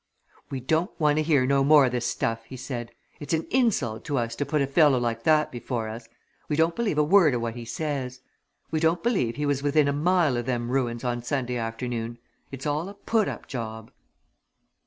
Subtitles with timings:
[0.49, 2.89] "We don't want to hear no more o' this stuff!" he said.
[3.19, 6.09] "It's an insult to us to put a fellow like that before us.
[6.49, 8.19] We don't believe a word o' what he says.
[8.71, 12.17] We don't believe he was within a mile o' them ruins on Sunday afternoon.
[12.51, 13.91] It's all a put up job!"